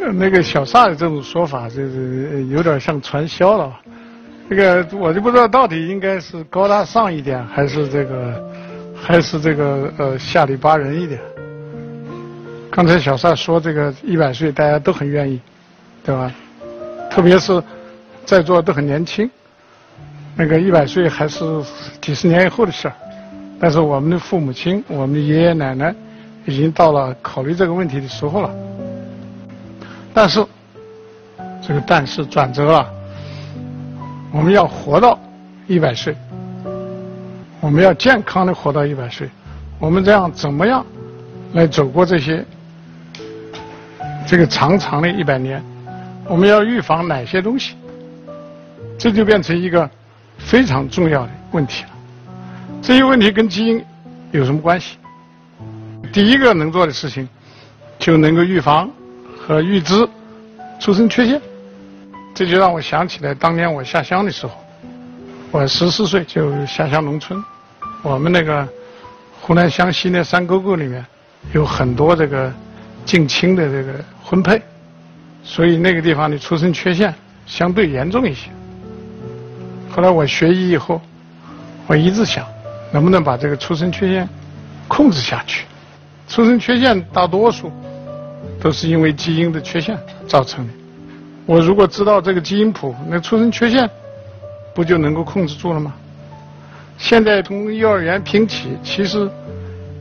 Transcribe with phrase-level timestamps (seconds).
[0.14, 3.72] 那个小萨的这种说法，就是有点像传销了。
[4.48, 8.52] 这个我就不知道到底应该是高大上一点，还是这个，
[8.96, 11.20] 还是这个呃下里巴人一点。
[12.70, 15.40] 刚才小萨说这个一百岁大家都很愿意，
[16.04, 16.32] 对吧？
[17.10, 17.62] 特别是
[18.24, 19.30] 在座都很年轻，
[20.34, 21.44] 那个一百岁还是
[22.00, 22.94] 几十年以后的事儿。
[23.60, 25.94] 但是我们的父母亲、我们的爷爷奶奶
[26.46, 28.50] 已经到了考虑这个问题的时候了。
[30.12, 30.44] 但是，
[31.66, 32.90] 这个但是转折了，
[34.32, 35.18] 我们要活到
[35.66, 36.16] 一百岁，
[37.60, 39.28] 我们要健康的活到一百岁，
[39.78, 40.84] 我们这样怎么样
[41.52, 42.44] 来走过这些
[44.26, 45.62] 这个长长的一百年？
[46.26, 47.74] 我们要预防哪些东西？
[48.98, 49.88] 这就变成一个
[50.38, 51.90] 非常重要的问题了。
[52.82, 53.84] 这些问题跟基因
[54.32, 54.96] 有什么关系？
[56.12, 57.28] 第一个能做的事情，
[57.98, 58.90] 就能够预防。
[59.50, 60.08] 和预知
[60.78, 61.42] 出生缺陷，
[62.32, 64.52] 这就让我想起来当年我下乡的时候，
[65.50, 67.42] 我十四岁就下乡农村，
[68.00, 68.64] 我们那个
[69.40, 71.04] 湖南湘西那山沟沟里面
[71.52, 72.52] 有很多这个
[73.04, 73.92] 近亲的这个
[74.22, 74.62] 婚配，
[75.42, 77.12] 所以那个地方的出生缺陷
[77.44, 78.50] 相对严重一些。
[79.90, 81.00] 后来我学医以后，
[81.88, 82.46] 我一直想
[82.92, 84.28] 能不能把这个出生缺陷
[84.86, 85.64] 控制下去。
[86.28, 87.72] 出生缺陷大多数。
[88.60, 90.72] 都是因为基因的缺陷造成的。
[91.46, 93.88] 我如果知道这个基因谱，那出生缺陷
[94.74, 95.94] 不就能够控制住了吗？
[96.98, 99.28] 现在从幼儿园拼起，其实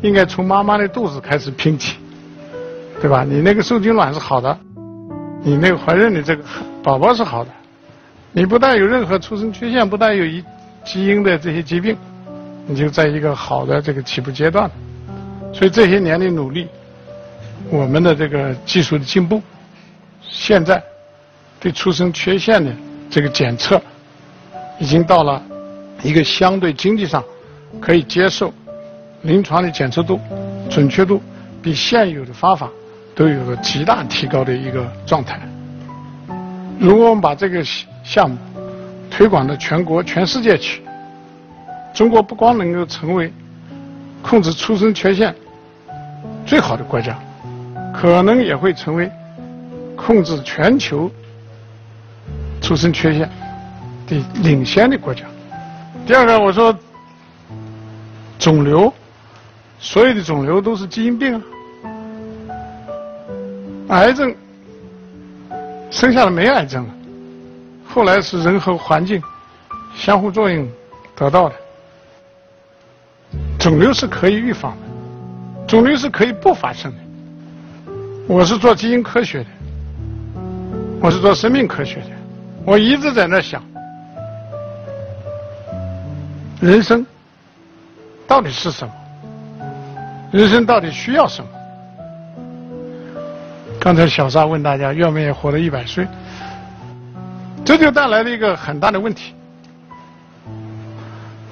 [0.02, 1.96] 应该从妈妈的肚子开始拼起，
[3.02, 3.24] 对吧？
[3.24, 4.56] 你那个受精卵是好的，
[5.42, 6.44] 你那个怀孕的这个
[6.84, 7.50] 宝宝是好的，
[8.34, 10.44] 你不但有任何出生缺陷，不但有一
[10.84, 11.96] 基因的这些疾病，
[12.68, 14.70] 你就在一个好的这个起步阶段。
[15.54, 16.68] 所以这些年的努力。
[17.72, 19.42] 我们的这个技术的进步，
[20.22, 20.82] 现在
[21.60, 22.72] 对出生缺陷的
[23.10, 23.82] 这个检测，
[24.80, 25.42] 已经到了
[26.02, 27.24] 一个相对经济上
[27.80, 28.54] 可以接受、
[29.24, 30.20] 临床的检测度、
[30.70, 31.22] 准确度
[31.62, 32.70] 比现有的方法
[33.14, 35.40] 都有了极大提高的一个状态。
[36.80, 37.64] 如果我们把这个
[38.04, 38.38] 项目
[39.12, 40.82] 推广到全国、全世界去，
[41.94, 43.32] 中国不光能够成为
[44.22, 45.36] 控制出生缺陷
[46.46, 47.20] 最好的国家。
[48.00, 49.12] 可能也会成为
[49.98, 51.12] 控制全球
[52.62, 53.30] 出生缺陷
[54.08, 55.26] 的领先的国家。
[56.08, 56.74] 第二个，我说
[58.40, 58.94] 肿瘤，
[59.80, 61.42] 所有的肿瘤都是基因病啊。
[63.90, 64.34] 癌症
[65.92, 66.94] 生下来没癌症了，
[67.86, 69.22] 后来是人和环境
[69.94, 70.66] 相互作用
[71.18, 71.56] 得到的。
[73.60, 77.09] 肿瘤是可以预防的，肿瘤是可以不发生的。
[78.30, 79.48] 我是做基因科学的，
[81.02, 82.12] 我是做生命科学的，
[82.64, 83.60] 我一直在那想，
[86.62, 87.04] 人生
[88.28, 88.94] 到底是什么？
[90.32, 91.50] 人生到底需要什么？
[93.80, 96.08] 刚才小沙问大家愿不愿意活到一百岁，
[97.66, 99.34] 这就带来了一个很大的问题：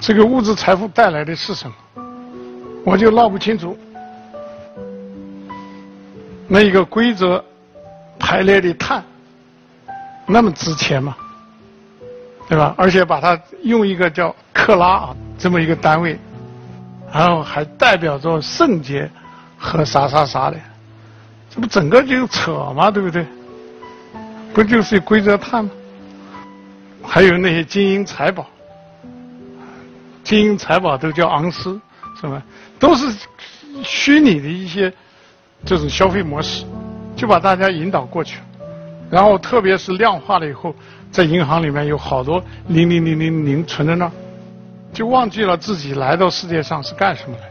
[0.00, 1.74] 这个物质财富带来的是什么？
[2.84, 3.76] 我就闹不清楚。
[6.50, 7.44] 那一个规则
[8.18, 9.04] 排列的碳
[10.26, 11.14] 那么值钱吗？
[12.48, 12.74] 对吧？
[12.78, 16.18] 而且把它用一个叫克拉啊这么一个单位，
[17.12, 19.10] 然后还代表着圣洁
[19.58, 20.56] 和啥啥啥的，
[21.50, 23.26] 这不整个就扯嘛，对不对？
[24.54, 25.70] 不就是规则碳吗？
[27.02, 28.46] 还有那些金银财宝，
[30.24, 31.78] 金银财宝都叫昂斯，
[32.18, 32.42] 是吧？
[32.78, 33.14] 都是
[33.82, 34.90] 虚拟的一些。
[35.64, 36.64] 这种消费模式，
[37.16, 38.44] 就把大家引导过去了，
[39.10, 40.74] 然后特别是量化了以后，
[41.10, 44.10] 在银行里面有好多零零零零零存在那儿，
[44.92, 47.42] 就忘记了自己来到世界上是干什么的。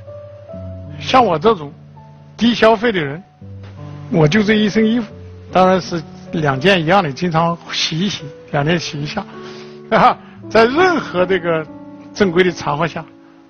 [1.00, 1.72] 像我这种
[2.35, 3.22] 低消费的人，
[4.12, 5.12] 我就这一身衣服，
[5.51, 6.01] 当然是
[6.31, 9.24] 两件一样的，经常洗一洗，两天洗一下，
[9.92, 10.18] 啊，
[10.50, 11.65] 在任何这个
[12.13, 13.06] 正规的场合下，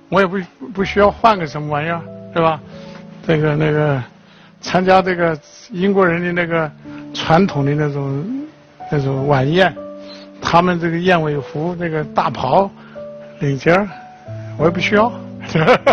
[0.10, 0.38] 我也不
[0.74, 2.02] 不需要换个什么玩意儿，
[2.36, 2.60] 是吧？
[3.26, 4.04] 这个那个。
[4.68, 5.40] 参加这个
[5.72, 6.70] 英国人的那个
[7.14, 8.26] 传统的那种
[8.92, 9.74] 那种晚宴，
[10.42, 12.70] 他们这个燕尾服那个大袍
[13.40, 13.72] 领结，
[14.58, 15.10] 我也不需要。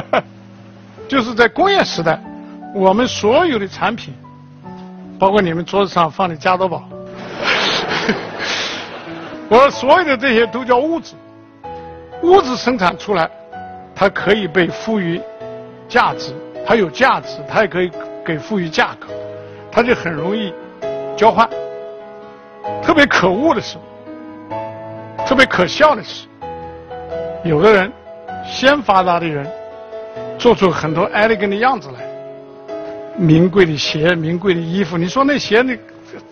[1.07, 2.21] 就是在工业时代，
[2.75, 4.13] 我们所有的产品，
[5.21, 6.83] 包括你们桌子上放的加多宝，
[9.49, 11.15] 我所有的这些都叫物质，
[12.25, 13.31] 物质生产出来，
[13.95, 15.21] 它可以被赋予
[15.89, 16.35] 价值，
[16.67, 17.89] 它有价值，它也可以。
[18.25, 19.09] 给赋予价格，
[19.71, 20.53] 它就很容易
[21.17, 21.49] 交换。
[22.83, 23.77] 特别可恶的是，
[25.27, 26.27] 特别可笑的是，
[27.45, 27.93] 有的人
[28.47, 29.47] 先发达的人，
[30.39, 32.01] 做出很多 elegant 的样子来，
[33.17, 34.97] 名贵的鞋、名贵的衣服。
[34.97, 35.77] 你说那鞋那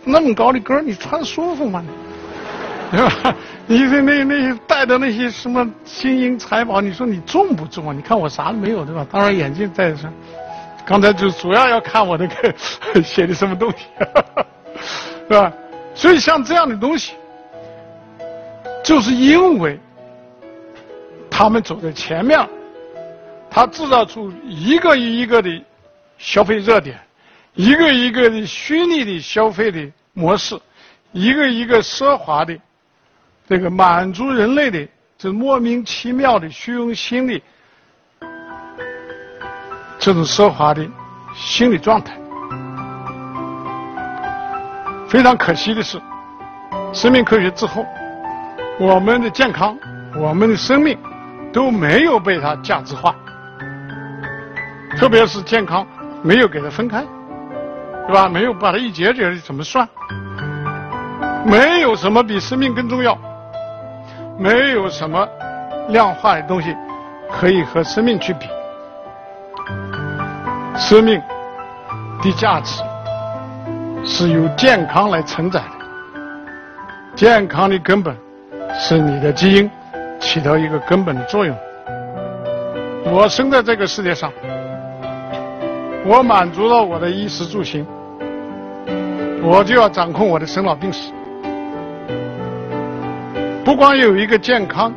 [0.04, 1.84] 那么高的跟，你穿舒服吗？
[2.92, 3.34] 对吧？
[3.66, 7.92] 你说那那些带的那些什么金银财宝，你说你重不重啊？
[7.94, 9.06] 你看我啥都没有，对吧？
[9.10, 10.12] 当然眼镜戴上。
[10.84, 12.54] 刚才就主要要看我那个
[13.02, 13.86] 写的什么东西，
[15.28, 15.52] 是吧？
[15.94, 17.14] 所以像这样的东西，
[18.82, 19.78] 就是因为
[21.30, 22.48] 他们走在前面，
[23.50, 25.48] 他制造出一个一个的
[26.18, 26.98] 消费热点，
[27.54, 30.58] 一个一个的虚拟的消费的模式，
[31.12, 32.58] 一个一个奢华的
[33.48, 34.88] 这个满足人类的
[35.18, 37.40] 这莫名其妙的虚荣心的
[40.04, 40.84] 这种奢华的
[41.32, 42.12] 心理状态。
[45.08, 46.02] 非常可惜的是，
[46.92, 47.86] 生命科学之后，
[48.80, 49.76] 我们的健康、
[50.16, 50.98] 我们的生命
[51.52, 53.14] 都没有被它价值化，
[54.98, 55.86] 特别是健康
[56.20, 57.04] 没有给它分开，
[58.08, 58.28] 对吧？
[58.28, 59.88] 没有把它一节节的怎么算？
[61.46, 63.16] 没有什么比生命更重要，
[64.36, 65.24] 没有什么
[65.90, 66.76] 量化的东西
[67.30, 68.48] 可以和生命去比，
[70.82, 71.22] 生命
[72.22, 72.82] 的价值。
[74.04, 75.86] 是由健康来承载的，
[77.14, 78.16] 健康的根本
[78.76, 79.70] 是你的基因
[80.18, 81.56] 起到一个根本的作用。
[83.04, 84.32] 我生在这个世界上，
[86.04, 87.86] 我满足了我的衣食住行，
[89.40, 91.12] 我就要掌控我的生老病死。
[93.64, 94.92] 不光有一个健康、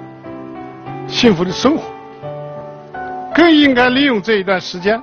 [1.07, 1.83] 幸福的生活，
[3.35, 4.99] 更应该利用这一段时间，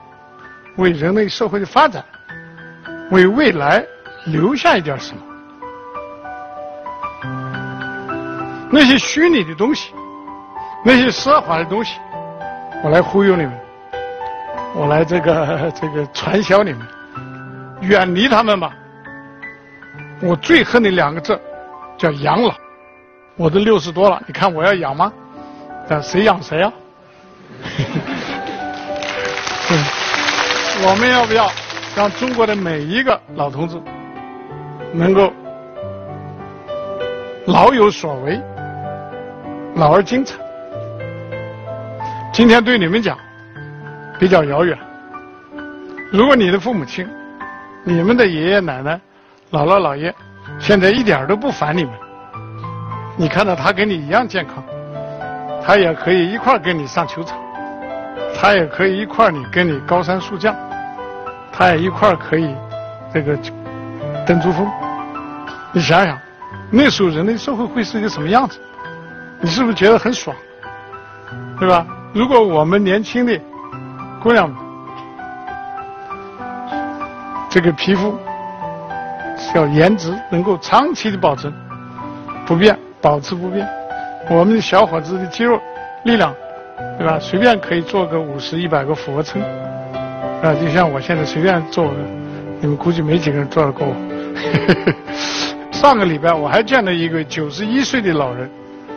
[0.76, 2.04] 为人类社会的发展，
[3.10, 3.84] 为未来。
[4.26, 5.22] 留下一点什么？
[8.70, 9.92] 那些虚拟的东西，
[10.84, 11.98] 那些奢华的东西，
[12.84, 13.52] 我来忽悠你们，
[14.76, 16.86] 我来这个这个传销你们，
[17.80, 18.72] 远离他们吧。
[20.20, 21.36] 我最恨的两个字
[21.98, 22.54] 叫养老。
[23.34, 25.12] 我都六十多了，你看我要养吗？
[25.88, 26.72] 但谁养谁啊？
[30.84, 31.48] 我们要不要
[31.94, 33.80] 让中国的每一个老同志？
[34.92, 35.32] 能够
[37.46, 38.40] 老有所为，
[39.76, 40.34] 老而精彩。
[42.32, 43.16] 今天对你们讲
[44.18, 44.76] 比较遥远。
[46.10, 47.08] 如果你的父母亲、
[47.84, 49.00] 你们的爷爷奶奶、
[49.52, 50.12] 姥姥姥爷
[50.58, 51.92] 现在一点都不烦你们，
[53.16, 54.62] 你看到他跟你一样健康，
[55.64, 57.38] 他也可以一块跟你上球场，
[58.34, 60.54] 他也可以一块儿你跟你高山速降，
[61.52, 62.54] 他也一块儿可以
[63.12, 63.38] 这个。
[64.24, 64.64] 登珠峰，
[65.72, 66.16] 你想想，
[66.70, 68.60] 那时候人类社会会是一个什么样子？
[69.40, 70.36] 你是不是觉得很爽？
[71.58, 71.84] 对吧？
[72.12, 73.36] 如果我们年轻的
[74.22, 74.56] 姑娘们，
[77.50, 78.16] 这个皮肤
[79.56, 81.52] 要颜值能够长期的保存
[82.46, 83.68] 不变，保持不变，
[84.30, 85.60] 我们的小伙子的肌肉
[86.04, 86.32] 力量，
[86.96, 87.18] 对吧？
[87.18, 89.42] 随便可以做个五十、一百个俯卧撑，
[90.42, 91.88] 啊，就像我现在随便做，
[92.60, 93.94] 你们估计没几个人做得过我。
[95.70, 98.50] 上个礼拜我还见到一个九十一岁的老人，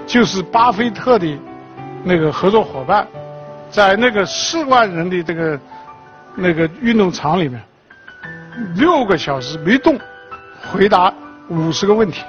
[0.08, 1.38] 就是巴菲特的
[2.04, 3.08] 那个合作伙伴，
[3.70, 5.60] 在那个四万人的这个
[6.36, 7.62] 那个运动场里面，
[8.76, 10.00] 六个小时没动，
[10.72, 11.14] 回答
[11.50, 12.24] 五十个问题，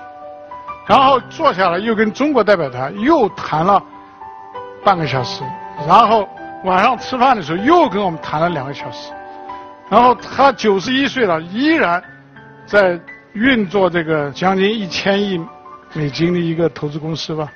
[0.87, 3.82] 然后坐下来又跟中国代表团又谈了
[4.85, 5.42] 半个小时，
[5.88, 6.28] 然后
[6.66, 9.11] 晚上吃饭的时候又跟我们谈了两个小时，
[9.88, 12.02] 然后他九十一岁了，依然。
[12.66, 12.99] 在
[13.32, 15.40] 运作这个将近一千亿
[15.92, 17.49] 美金的一个投资公司吧，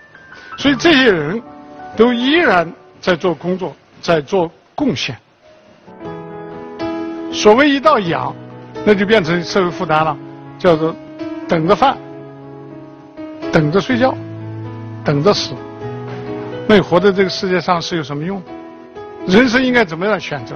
[0.56, 1.42] 所以这些人
[1.96, 5.18] 都依然在做工作，在做贡献。
[7.32, 8.32] 所谓一到养，
[8.86, 10.16] 那就变成社会负担了，
[10.60, 10.94] 叫做
[11.48, 11.98] 等着饭，
[13.50, 14.14] 等着睡觉，
[15.04, 15.56] 等着死。
[16.68, 18.40] 那你活在这个世界上是有什么用？
[19.26, 20.54] 人生应该怎么样选择？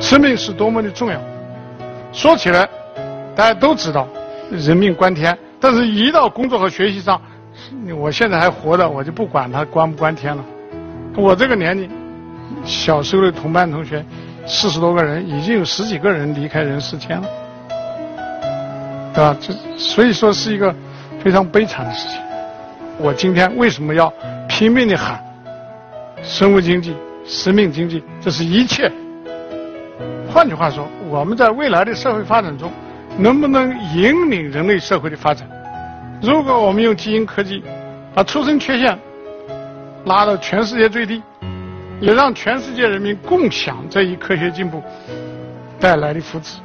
[0.00, 1.20] 生命是多么的重要。
[2.12, 2.68] 说起来，
[3.36, 4.08] 大家都知道，
[4.50, 5.36] 人命关天。
[5.60, 7.20] 但是，一到工作和学习上，
[7.98, 10.42] 我现在还活着，我就不管他关不关天了。
[11.16, 11.88] 我这个年龄，
[12.64, 14.02] 小时候的同班同学，
[14.46, 17.28] 四十多个人，已经有十几个人离开人世间了，
[19.14, 19.36] 对吧？
[19.38, 20.74] 这所以说是一个
[21.22, 22.18] 非常悲惨的事情。
[22.96, 24.12] 我今天为什么要
[24.48, 25.22] 拼命的喊
[26.22, 28.02] 生物经济、生命经济？
[28.20, 28.90] 这是一切。
[30.32, 32.70] 换句话说，我们在未来的社会发展中，
[33.18, 35.48] 能不能引领人类社会的发展？
[36.22, 37.62] 如果我们用基因科技
[38.14, 38.96] 把出生缺陷
[40.04, 41.22] 拉到全世界最低，
[41.98, 44.82] 也让全世界人民共享这一科学进步
[45.80, 46.56] 带来的福祉，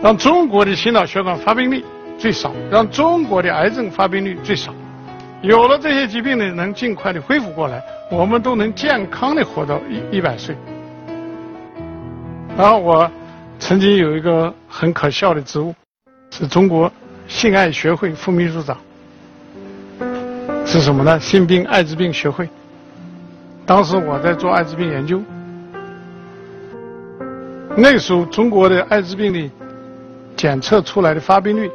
[0.00, 1.84] 让中国的心脑血管发病率
[2.16, 4.72] 最少，让中国的癌症发病率最少，
[5.42, 10.54] 有了这些疾病呢，能尽快的恢复过来，我们都能健康的活到一一百岁。
[12.58, 13.10] 然后我
[13.58, 15.74] 曾经有一个很可笑的职务，
[16.30, 16.92] 是中国
[17.26, 18.76] 性爱学会副秘书长，
[20.66, 21.18] 是什么呢？
[21.18, 22.46] 性病艾滋病学会。
[23.64, 25.22] 当时我在做艾滋病研究，
[27.76, 29.50] 那时候中国的艾滋病的
[30.36, 31.70] 检测出来的发病率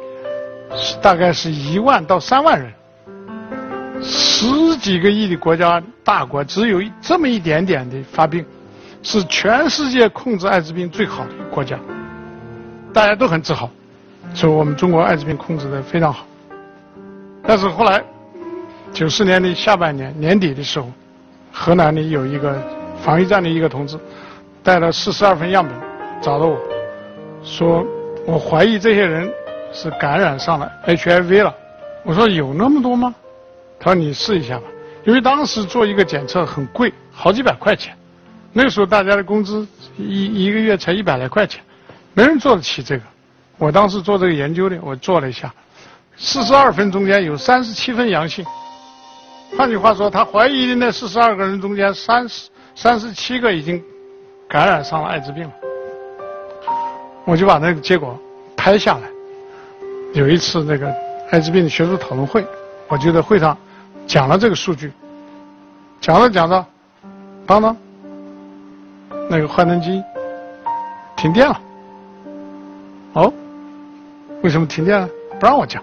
[0.76, 2.72] 是大概是一万到三万人，
[4.02, 8.44] 十几个亿的国家大国只有这么一点点的发病。
[9.02, 11.78] 是全世界控制艾滋病最好的国家，
[12.92, 13.70] 大家都很自豪，
[14.34, 16.26] 说我们中国艾滋病控制的非常好。
[17.44, 18.02] 但是后来，
[18.92, 20.90] 九四年的下半年年底的时候，
[21.52, 22.60] 河南的有一个
[23.00, 23.96] 防疫站的一个同志，
[24.60, 25.72] 带了四十二份样本，
[26.20, 26.58] 找到我，
[27.44, 27.86] 说
[28.26, 29.32] 我怀疑这些人
[29.72, 31.54] 是感染上了 HIV 了。
[32.02, 33.14] 我说有那么多吗？
[33.78, 34.64] 他说你试一下吧，
[35.04, 37.96] 因为当时做一个检测很贵，好几百块钱。
[38.52, 39.66] 那个时候大家的工资
[39.98, 41.62] 一一个月才一百来块钱，
[42.14, 43.02] 没人做得起这个。
[43.58, 45.52] 我当时做这个研究的，我做了一下，
[46.16, 48.44] 四十二分中间有三十七分阳性。
[49.56, 53.82] 换句话说，他怀疑的那四十二个人中间，三十三十七个已经
[54.48, 55.52] 感染上了艾滋病了。
[57.24, 58.18] 我就把那个结果
[58.56, 59.08] 拍下来。
[60.14, 60.92] 有一次那个
[61.30, 62.44] 艾滋病的学术讨论会，
[62.88, 63.56] 我就在会上
[64.06, 64.92] 讲了这个数据，
[66.00, 66.64] 讲着讲着，
[67.46, 67.76] 当当。
[69.28, 70.00] 那个幻灯机
[71.16, 71.60] 停电了，
[73.14, 73.32] 哦，
[74.42, 75.08] 为什么停电了？
[75.40, 75.82] 不让我讲，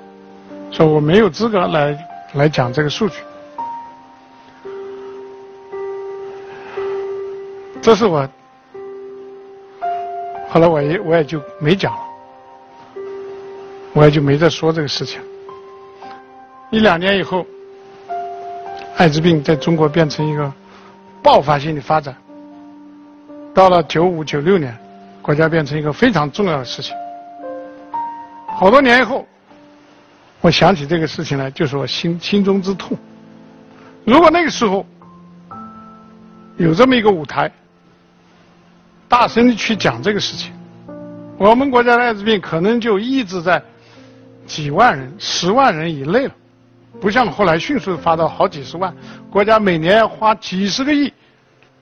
[0.71, 3.17] 说我没有资格来来讲这个数据。
[7.81, 8.25] 这是我，
[10.49, 11.99] 后来我也我也就没讲了，
[13.91, 15.19] 我也就没再说这个事情。
[16.71, 17.45] 一两年以后，
[18.95, 20.51] 艾滋病在中国变成一个
[21.21, 22.15] 爆发性的发展。
[23.53, 24.75] 到了九五九六年，
[25.21, 26.95] 国家变成一个非常重要的事情。
[28.47, 29.27] 好多年以后，
[30.41, 32.97] 我想起这个事情来，就是我心心中之痛。
[34.05, 34.85] 如果那个时候
[36.57, 37.51] 有这么一个舞台，
[39.07, 40.51] 大声的去讲这个事情，
[41.38, 43.62] 我们国家的艾滋病可能就抑制在
[44.45, 46.33] 几万人、十万人以内了，
[47.01, 48.93] 不像后来迅速发到好几十万，
[49.29, 51.12] 国家每年花几十个亿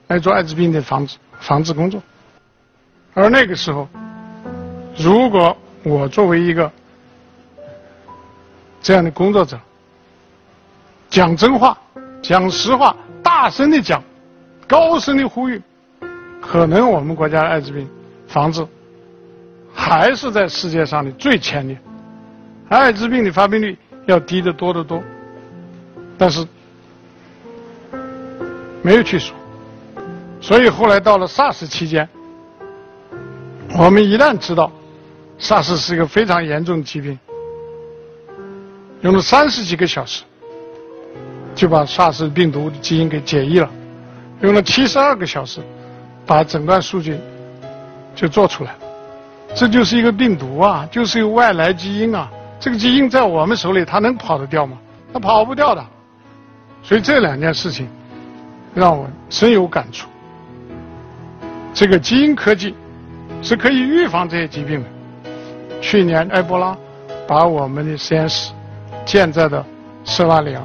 [0.08, 1.16] 来做艾滋病的防治。
[1.40, 2.00] 防治工作，
[3.14, 3.88] 而那个时候，
[4.96, 6.70] 如果我作为一个
[8.80, 9.58] 这样的工作者，
[11.10, 11.76] 讲真话、
[12.22, 14.00] 讲实话、大声的讲、
[14.68, 15.60] 高声的呼吁，
[16.40, 17.90] 可能我们国家艾滋病
[18.28, 18.64] 防治
[19.74, 21.76] 还是在世界上的最前列，
[22.68, 25.02] 艾滋病的发病率要低得多得多，
[26.18, 26.46] 但是
[28.82, 29.34] 没有去说。
[30.40, 32.08] 所以后来到了 SARS 期间，
[33.78, 34.72] 我们一旦知道
[35.38, 37.18] SARS 是一个非常严重的疾病，
[39.02, 40.24] 用了三十几个小时
[41.54, 43.70] 就把 SARS 病毒的基因给解译了，
[44.40, 45.60] 用了七十二个小时
[46.26, 47.16] 把诊断数据
[48.16, 48.74] 就做出来。
[49.54, 52.28] 这就是一个病毒啊，就是一个外来基因啊。
[52.62, 54.78] 这个基因在我们手里，它能跑得掉吗？
[55.12, 55.84] 它跑不掉的。
[56.80, 57.88] 所以这两件事情
[58.72, 60.08] 让我深有感触。
[61.74, 62.72] 这个基因科技
[63.42, 64.88] 是可以预防这些疾病的。
[65.80, 66.76] 去年埃博拉
[67.26, 68.52] 把我们的实验室
[69.04, 69.66] 建在了
[70.04, 70.64] 塞拉利昂。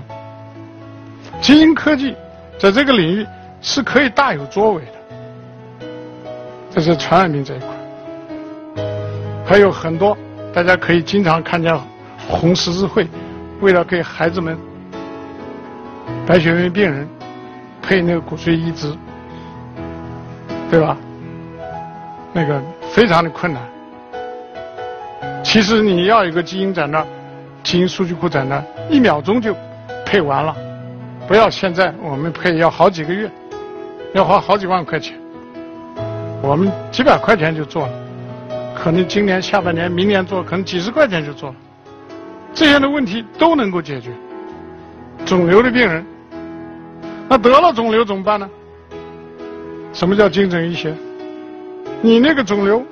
[1.41, 2.15] 基因科技
[2.59, 3.25] 在这个领域
[3.59, 5.87] 是可以大有作为的。
[6.69, 7.67] 这是传染病这一块，
[9.43, 10.15] 还有很多
[10.57, 11.79] 大家可以经常看见
[12.27, 13.07] 红十字会
[13.61, 14.57] 为了给孩子们
[16.25, 17.07] 白血病病人
[17.79, 18.91] 配那个骨髓移植。
[20.71, 20.97] 对吧？
[22.33, 22.59] 那个
[22.91, 23.61] 非常的困难。
[25.43, 27.07] 其实你要一个基因在那儿，
[27.63, 29.55] 基因数据库在那儿，一秒钟就
[30.07, 30.55] 配完了。
[31.27, 33.29] 不要现在我们配要好几个月，
[34.15, 35.15] 要花好几万块钱。
[36.41, 37.93] 我们几百块钱就做了，
[38.77, 41.55] 可能今年下半年、明年做，可能几十块钱就做了。
[42.53, 44.11] 这样的问题都能够解决。
[45.25, 46.05] 肿瘤的病人，
[47.27, 48.47] 那得了肿瘤怎么办呢？
[49.91, 50.93] 什么叫精准医学？
[52.01, 52.85] 你那个肿瘤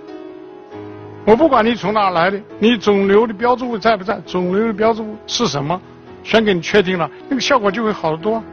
[1.23, 4.19] 我不管你从哪来的，你肿瘤的标志物在不在？
[4.25, 5.79] 肿瘤的标志物是什么？
[6.23, 8.43] 全给你确定了，那个效果就会好得多。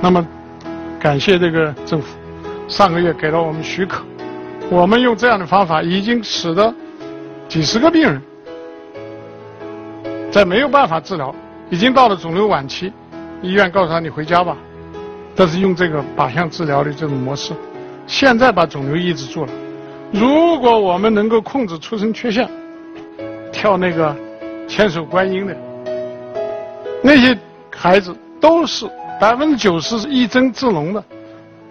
[0.00, 0.26] 那么，
[0.98, 2.18] 感谢这个政府，
[2.66, 4.04] 上个月给了我们许可，
[4.70, 6.72] 我们用这样的方法，已经使得
[7.48, 8.20] 几十个病人
[10.30, 11.34] 在没有办法治疗，
[11.70, 12.92] 已经到了肿瘤晚期，
[13.40, 14.56] 医院告诉他你回家吧，
[15.34, 17.54] 但是用这个靶向治疗的这种模式，
[18.06, 19.52] 现在把肿瘤抑制住了。
[20.12, 22.46] 如果我们能够控制出生缺陷，
[23.50, 24.14] 跳那个
[24.66, 25.56] 千手观音的
[27.02, 27.36] 那些
[27.74, 28.86] 孩子，都是
[29.18, 31.02] 百分之九十是一针制脓的，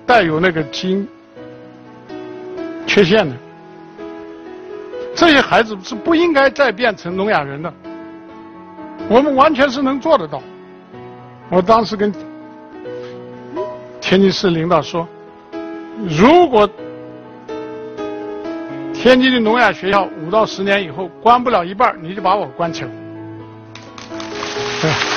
[0.04, 1.08] 带有那个基因
[2.88, 3.36] 缺陷的。
[5.14, 7.72] 这些孩子是不应该再变成聋哑人的。
[9.10, 10.42] 我们完全是能做得到。
[11.50, 12.12] 我当时跟
[14.02, 15.08] 天津市领导说，
[16.08, 16.70] 如果
[18.94, 22.90] 天津的聋哑学校五到十年以后关不了一半，你就把我关起来。
[24.82, 25.17] 对。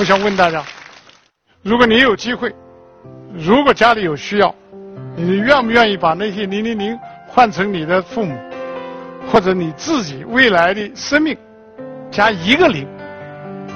[0.00, 0.64] 我想问大家，
[1.62, 2.50] 如果你有机会，
[3.34, 4.54] 如果家里有需要，
[5.14, 8.34] 你愿不愿意把那些零零零换成你的父母，
[9.30, 11.36] 或者你自己未来的生命
[12.10, 12.88] 加一个零，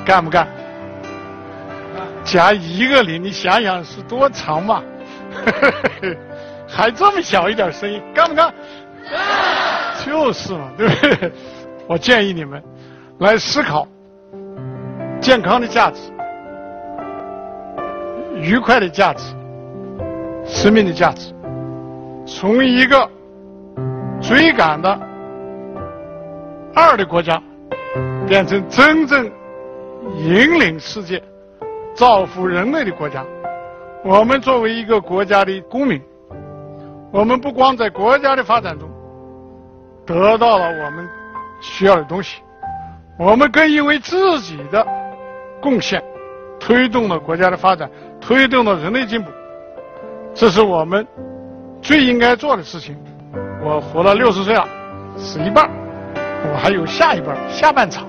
[0.02, 0.48] 干不干？
[2.24, 4.82] 加一个零，你想想是多长嘛？
[6.66, 8.50] 还这么小一点声音，干不干？
[10.06, 11.32] 就是嘛，对不对？
[11.86, 12.64] 我建议你们
[13.18, 13.86] 来思考
[15.20, 16.00] 健康的价值、
[18.34, 19.34] 愉快的价值、
[20.44, 21.34] 生命的价值，
[22.26, 23.08] 从一个
[24.20, 24.98] 追赶的
[26.74, 27.42] 二的国家，
[28.26, 29.30] 变成真正
[30.18, 31.22] 引领世界。
[31.94, 33.24] 造福人类的国家，
[34.04, 36.02] 我们作为一个国家的公民，
[37.12, 38.90] 我们不光在国家的发展中
[40.04, 41.08] 得到了我们
[41.60, 42.42] 需要的东西，
[43.16, 44.84] 我们更因为自己的
[45.62, 46.02] 贡献
[46.64, 47.90] 推动了国家的发展，
[48.22, 49.30] 推动了人类进步。
[50.34, 51.06] 这是我们
[51.82, 52.96] 最应该做的事情。
[53.62, 54.66] 我活了六十岁了，
[55.14, 55.68] 死一半，
[56.50, 58.06] 我还有下一半下半场，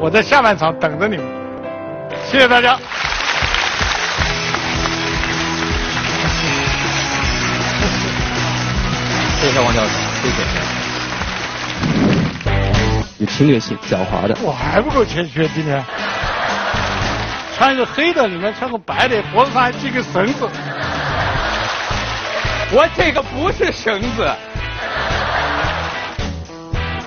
[0.00, 1.26] 我在下半场等着你们。
[2.24, 2.78] 谢谢大家。
[9.40, 9.88] 谢谢王教授，
[10.22, 10.36] 谢谢。
[13.18, 14.36] 有侵略性、狡猾的。
[14.40, 15.84] 我还不够谦虚，今天
[17.62, 20.48] 穿一个黑的，里面穿个白的，脖子上还系个绳子。
[22.72, 24.28] 我这个不是绳子，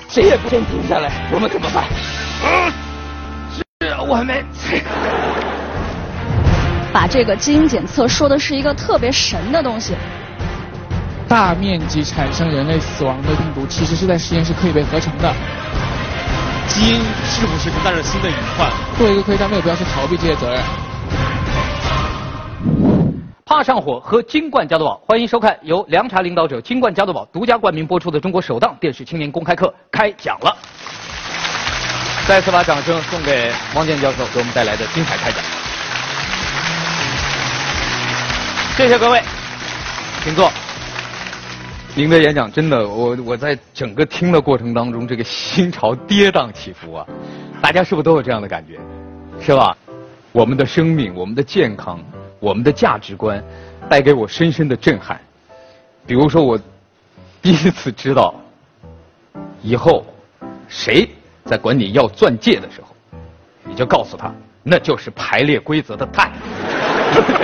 [0.08, 1.84] 谁也不先停下来，我们怎么办？
[3.50, 3.62] 是
[4.08, 4.42] 我们
[6.90, 9.94] 把这个基因检测说的是一个特别神的东西。
[11.28, 15.30] 大面积产生人类死亡的病毒，其实是在实验室可以被合成的。
[16.68, 18.70] 基因是不是带着新的隐患？
[18.98, 20.62] 作为一个科学家，没有必要去逃避这些责任。
[23.44, 30.56] 怕上火喝金冠加多宝，欢迎收看由凉茶领导者金冠加多宝独家冠名播出的中国首档电视青年公开课开讲了。
[32.26, 35.40] 再次把掌声送给汪建教授给我们带来的精彩开讲。
[38.76, 39.22] 谢谢各位，
[40.24, 40.50] 请坐。
[41.98, 47.06] 您的演讲真的，我我在整个听的过程当中，这个心潮跌宕起伏啊！
[47.62, 48.78] 大家是不是都有这样的感觉？
[49.40, 49.74] 是吧？
[50.30, 51.98] 我们的生命、我们的健康、
[52.38, 53.42] 我们的价值观，
[53.88, 55.18] 带给我深深的震撼。
[56.06, 56.60] 比如说，我
[57.40, 58.34] 第一次知道，
[59.62, 60.04] 以后
[60.68, 61.08] 谁
[61.46, 62.94] 在管你要钻戒的时候，
[63.64, 64.30] 你就告诉他，
[64.62, 66.30] 那就是排列规则的碳，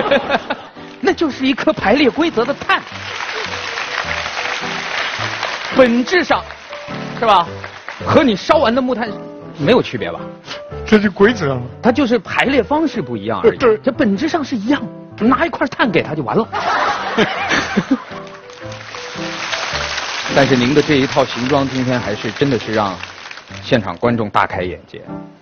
[1.01, 2.79] 那就是一颗排列规则的碳。
[5.75, 6.43] 本质上，
[7.19, 7.47] 是吧？
[8.05, 9.09] 和你烧完的木炭
[9.57, 10.19] 没有区别吧？
[10.85, 11.61] 这是规则嘛。
[11.81, 13.57] 它就是排列方式不一样而已。
[13.59, 13.77] 对。
[13.77, 14.81] 这本质上是一样，
[15.19, 16.47] 拿一块炭给他就完了。
[20.35, 22.95] 但是您的这一套行装今天还是真的是让
[23.61, 25.01] 现场观众大开眼界，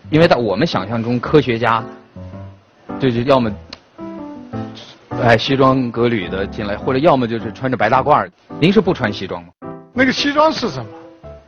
[0.09, 1.83] 因为在我们想象中，科学家
[2.99, 3.49] 就是要么
[5.23, 8.29] 哎西装革履的进来，或者要么就是穿着白大褂。
[8.59, 9.49] 您是不穿西装吗？
[9.93, 10.89] 那个西装是什么？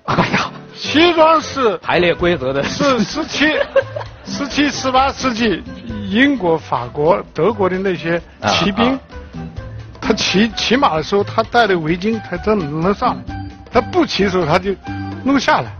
[0.06, 3.48] 哎呀，西装是排列规则的，是十七、
[4.26, 5.64] 十七、十八世纪
[6.10, 9.00] 英国、法国、德国的那些骑兵，
[10.02, 13.24] 他骑骑马的时候，他戴的围巾，他真能上来；
[13.72, 14.76] 他不骑的时候，他就
[15.24, 15.72] 弄下来。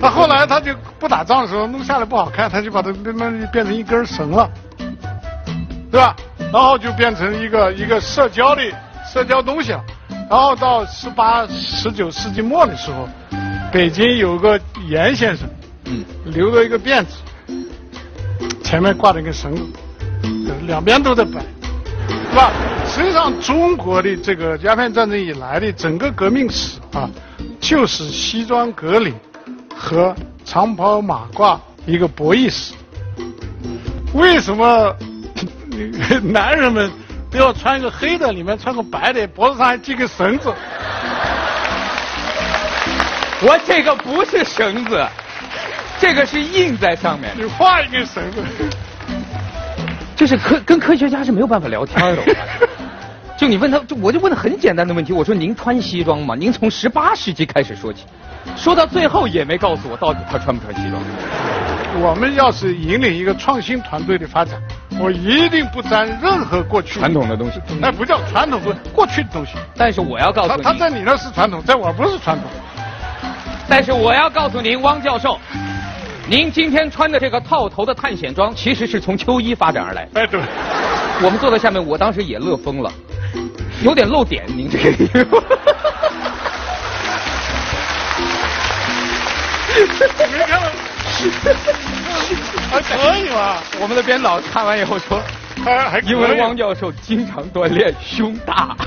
[0.00, 4.50] 他后来他就不打仗的时候，弄下来不好看，他就把它慢慢变成一根绳了，
[5.90, 6.14] 对吧？
[6.52, 8.62] 然后就变成一个一个社交的
[9.12, 9.84] 社交东西了。
[10.30, 13.08] 然后到十八、十九世纪末的时候，
[13.72, 15.48] 北京有个严先生，
[15.86, 17.16] 嗯，留着一个辫子，
[18.62, 19.64] 前面挂着一根绳子，
[20.68, 21.40] 两边都在摆，
[22.30, 22.52] 是吧？
[22.86, 27.10] 实际上，中国的这个鸦片战争以来的整个革命史啊，
[27.58, 29.12] 就是西装革履
[29.76, 30.14] 和
[30.44, 32.72] 长袍马褂一个博弈史。
[34.14, 34.94] 为什么
[36.22, 36.88] 男人们
[37.30, 40.52] 都要穿一个黑的，里面穿个白的，脖子上还系个绳子？
[43.42, 45.06] 我这个不是绳子，
[45.98, 48.42] 这个是印在上面的，你画一根绳子，
[50.16, 52.22] 这是科跟科学家是没有办法聊天的。
[53.38, 56.34] 就你问他，就我就问他很简单的问题，我说您穿西装吗？
[56.34, 58.04] 您从十八世纪开始说起，
[58.54, 61.00] 说到最后也没告诉我到底他穿不穿西装。
[62.02, 64.60] 我们要是引领一个创新团队的发展，
[65.02, 69.52] 我一定不沾任何过去传统的东西那不叫传统，不过去的东西。
[69.74, 72.50] 但是我要告诉你，他他在你那是传统，在我不是传统。
[73.66, 75.38] 但是我要告诉您，汪教授，
[76.28, 80.06] 您今天穿的这个套头的探险装，其实是从秋衣发展而来。
[80.12, 80.38] 哎，对，
[81.22, 82.92] 我们坐在下面，我当时也乐疯了，
[83.82, 85.42] 有点露点，您这个衣服。
[90.30, 90.68] 没看到，
[92.70, 93.62] 还可以吧？
[93.80, 95.22] 我们的编导看完以后说，
[95.64, 98.76] 还还因为汪教授经常锻炼，胸大。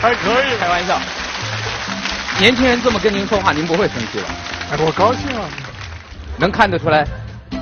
[0.00, 0.98] 还可以，开玩笑，
[2.38, 4.28] 年轻人这么跟您说话，您不会生气吧？
[4.72, 5.44] 哎，我高兴啊！
[6.38, 7.06] 能看得出来，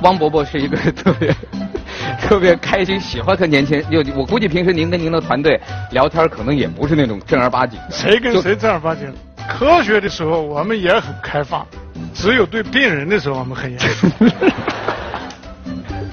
[0.03, 1.35] 汪伯伯是一个特别
[2.21, 4.05] 特别开心、喜欢和年轻人。
[4.05, 5.59] 就我估计平时您跟您的团队
[5.91, 7.77] 聊天，可能也不是那种正儿八经。
[7.89, 9.13] 就谁跟谁正儿八经？
[9.49, 11.65] 科学的时候我们也很开放，
[12.13, 14.07] 只有对病人的时候我们很严 肃。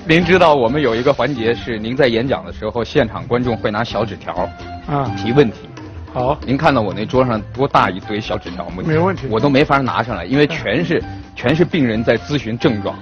[0.09, 4.49] 您知道我们有一个环节是，您在演讲的时候，现场观众会拿小纸条
[4.89, 5.69] 啊，提问题。
[6.13, 8.83] 好，您看到我那桌上多大一堆小纸条吗？
[8.87, 11.03] 没问题我都没法拿上来，因为全是
[11.35, 12.97] 全是病人在咨询症状，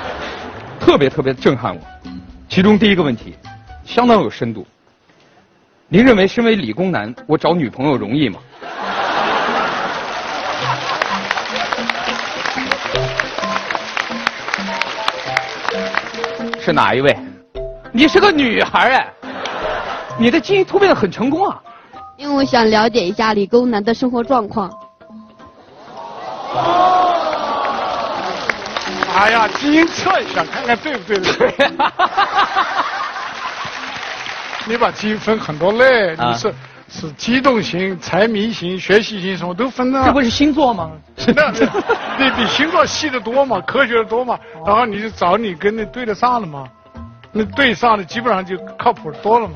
[0.78, 1.80] 特别特别震撼我。
[2.48, 3.34] 其中第一个问题，
[3.84, 4.66] 相当有深度。
[5.88, 8.40] 您认为身为理工男，我找女朋友容易吗？
[16.66, 17.16] 是哪一位？
[17.92, 19.08] 你是个女孩哎，
[20.18, 21.62] 你的基因突变的很成功啊！
[22.16, 24.68] 因为我想了解一下理工男的生活状况。
[29.14, 31.92] 哎呀，基因测一下，看看对不对的。
[34.66, 36.52] 你把基因分很多类，啊你是
[36.88, 40.04] 是机动型、财迷型、学习型，什么都分的。
[40.04, 40.90] 这不是星座吗？
[41.34, 41.50] 那
[42.24, 46.68] 你比星座细的多嘛，科学的多嘛，然后你就找你跟那对得上的嘛，
[47.32, 49.54] 那对上的基本上就靠谱多了嘛。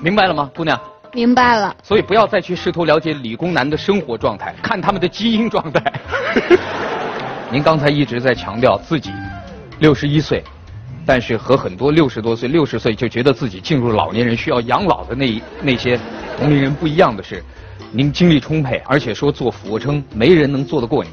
[0.00, 0.80] 明白了吗，姑娘？
[1.12, 5.82] 明白了，所以不要再去试图了解理工男的生活状态，看他们的基因状态。
[7.50, 9.10] 您刚才一直在强调自己
[9.80, 10.44] 六十一岁，
[11.04, 15.98] 但是和很多六十多岁、六十岁就觉得自己进入老年人需要养老的那一那些
[16.40, 17.44] 同龄人不一样的是，
[17.92, 21.10] 您精力充沛，而且说做俯卧撑没人能做得过你。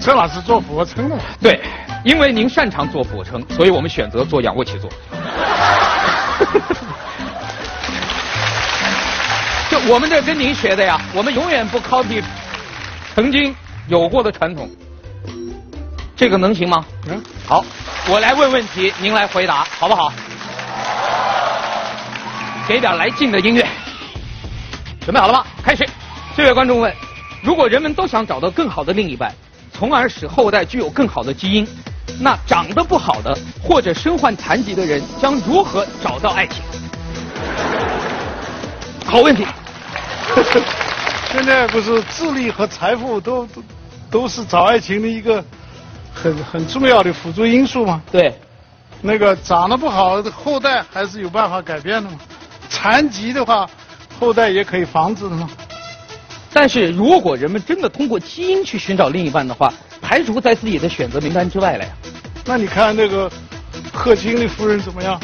[0.00, 1.22] 这哪是做俯卧撑的嘛？
[1.40, 1.60] 对，
[2.04, 4.90] 因为您擅长做俯卧撑，所以我们选择做仰卧起坐。
[9.70, 12.20] 就我们这跟您学的呀，我们永远不 copy
[13.14, 13.54] 曾经
[13.86, 14.68] 有过的传统。
[16.16, 16.84] 这个能行吗？
[17.08, 17.64] 嗯，好，
[18.08, 20.12] 我来问问题，您来回答，好不好？
[22.68, 23.66] 给点来劲的音乐。
[25.00, 25.44] 准备好了吗？
[25.62, 25.84] 开始。
[26.36, 26.94] 这位观众问：
[27.42, 29.34] 如果人们都想找到更好的另一半，
[29.72, 31.66] 从而使后代具有更好的基因，
[32.20, 36.62] 那长得不好的或者身患残疾的人将如何找到爱情？
[39.04, 39.44] 好问题。
[41.32, 43.62] 现在不是智力和财富都都
[44.10, 45.44] 都是找爱情的一个
[46.14, 48.00] 很很重要的辅助因素吗？
[48.10, 48.34] 对，
[49.02, 52.16] 那个长得不好后代还是有办法改变的嘛？
[52.70, 53.68] 残疾的话，
[54.18, 55.48] 后代也可以防止的嘛？
[56.52, 61.90] 但是如果人们真的通过基因去寻找另一半的话，排除在自己的选择名单之外了呀。
[62.46, 63.30] 那你看那个
[63.92, 65.20] 贺金的夫人怎么样？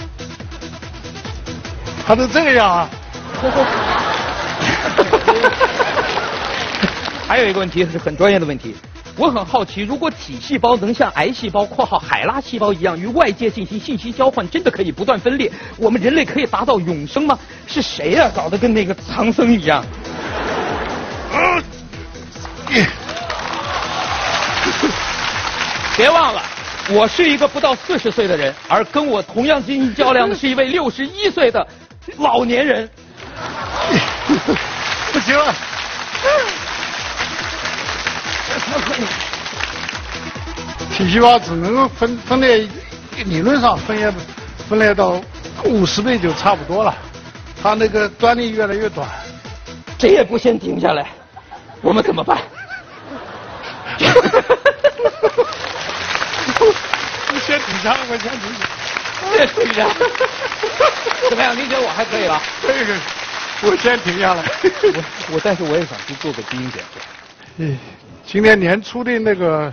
[2.07, 2.90] 她都这个样啊？
[7.29, 8.74] 还有一个问题是很专业的问题，
[9.20, 17.38] 我很好奇，如果体细胞能像癌细胞（括号海拉细胞）一样与外界进行信息交换，真的可以不断分裂，我们人类可以达到永生吗？
[17.66, 19.85] 是谁呀、搞得跟那个唐僧一样？
[25.98, 26.42] 别忘了，
[26.88, 31.68] 我是一个不到四十岁的人，而跟我同样进行较量的是一位六十一岁的
[32.16, 32.88] 老年人。
[35.12, 35.54] 不行了。
[40.90, 42.68] 体细胞只能够分分裂，
[43.24, 44.12] 理论上分裂
[44.68, 45.20] 分裂到
[45.64, 46.94] 五十倍就差不多了，
[47.62, 49.09] 它那个端粒越来越短。
[49.98, 51.06] 谁也不先停下来，
[51.83, 52.38] 我们怎么办？
[53.98, 54.06] 你
[57.46, 58.61] 先停下，我先停下。
[59.33, 59.87] 别停下。
[61.28, 61.54] 怎么样？
[61.56, 62.42] 您觉得我还可以吧？
[62.62, 62.98] 可以可以，
[63.62, 64.42] 我先停下来。
[64.62, 65.02] 我
[65.33, 67.00] 我，但是我也想去做个基因检测。
[67.59, 67.78] 嗯，
[68.24, 69.70] 今年年初的那个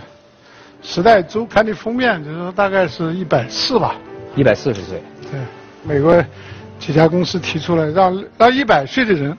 [0.82, 3.94] 时代周刊》的封面，就是说大概是一百四吧。
[4.34, 5.02] 一百四十岁。
[5.30, 5.40] 对，
[5.84, 6.24] 美国
[6.78, 9.36] 几家公司提出来，让让一百岁的人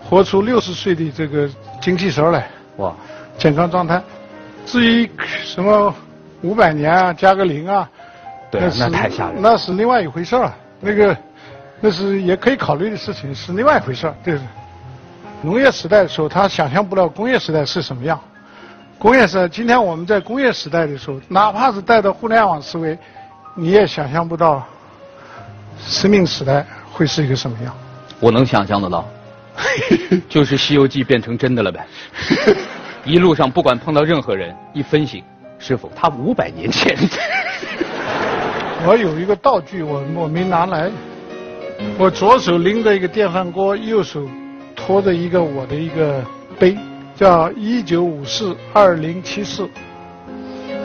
[0.00, 1.48] 活出六十岁的这个
[1.80, 2.94] 精气神来，哇，
[3.36, 4.02] 健康状态。
[4.64, 5.10] 至于
[5.44, 5.94] 什么
[6.42, 7.88] 五百年啊，加个零啊，
[8.50, 9.50] 对那太吓人了。
[9.50, 10.56] 那是另外一回事儿了。
[10.80, 11.16] 那个
[11.80, 14.14] 那是也可以考虑的事情，是另外一回事儿。
[14.22, 14.38] 对。
[15.42, 18.20] 农业时代的时候，他想象不到工业时代是什么样。
[19.02, 22.96] 工业时代，今天我们在工业时代的时候，哪怕是带着互联网思维，
[23.56, 24.64] 你也想象不到
[25.80, 27.74] 生命时代会是一个什么样。
[28.20, 29.04] 我能想象得到，
[30.30, 31.84] 就是《西游记》变成真的了呗。
[33.04, 35.24] 一路上不管碰到任何人，一分析，
[35.58, 36.96] 师傅他五百年前。
[38.86, 40.88] 我有一个道具，我我没拿来。
[41.98, 44.24] 我左手拎着一个电饭锅，右手
[44.76, 46.24] 托着一个我的一个
[46.56, 46.78] 碑，
[47.22, 49.68] 叫一九五四二零七四，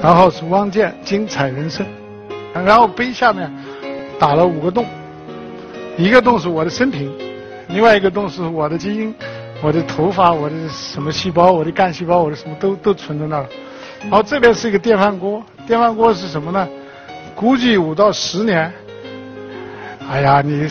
[0.04, 1.84] 然后是汪建精彩人生，
[2.54, 3.52] 然后碑下面
[4.20, 4.86] 打了五个洞，
[5.98, 7.12] 一个洞是我的生平，
[7.70, 9.16] 另外一个洞是我的基因，
[9.64, 13.46] 我的头发，我的什么细胞，我的干细胞，我的什么都都存在那儿。
[14.04, 16.68] 然后这边是一个电饭锅，电饭锅是什么呢？
[17.34, 18.72] 估计五到十年。
[20.08, 20.70] 哎呀，你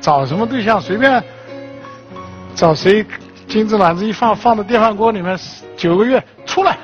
[0.00, 1.22] 找什么对象随便
[2.54, 3.04] 找谁，
[3.52, 5.38] 金子卵子一放，放到电饭锅里面
[5.76, 6.74] 九个月出来。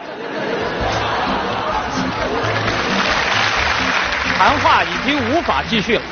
[4.37, 6.03] 谈话已经无法继续了。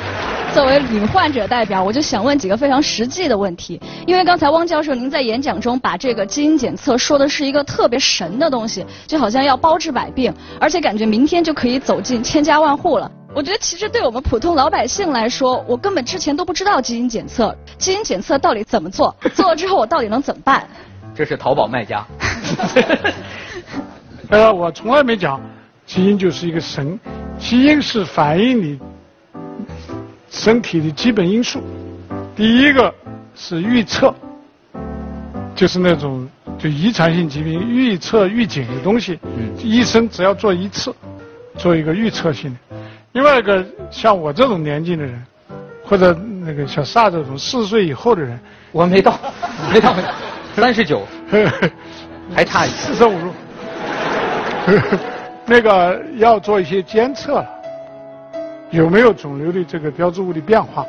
[0.57, 3.79] 作为女患者代表，我就想问几个非常实际的问题。
[4.07, 13.11] 因为刚才汪教授您在演讲中把这个基因检测说的是一个特别神的东西，就好像要包治百病，而且感觉明天就可以走进千家万户了。
[13.35, 20.67] 我觉得其实对我们普通老百姓来说，我根本之前都不知道基因检测，基因检测到底怎么做， 做了之后我到底能怎么办？
[21.13, 22.03] 这是淘宝卖家。
[24.29, 25.39] 呃，我从来没讲，
[25.85, 26.99] 基因就是一个神，
[27.37, 28.79] 基因是反映你
[30.47, 31.61] 身体的基本因素。
[32.33, 32.93] 第一个
[33.35, 34.15] 是预测，
[35.53, 36.25] 就是那种
[36.57, 40.95] 就遗传性疾病预测预警的东西，嗯医生只要做一次，
[41.57, 42.77] 做一个预测性的。
[43.11, 45.21] 另外一个像我这种年纪的人，
[45.83, 48.39] 或者那个小萨这种四十岁以后的人，
[48.71, 49.19] 我没到，
[49.73, 49.93] 没到，
[50.55, 51.05] 三十九，
[52.33, 53.33] 还差四舍五入，
[55.45, 57.56] 那个要做一些监测了，
[58.71, 60.85] 有没有肿瘤的这个标志物的变化，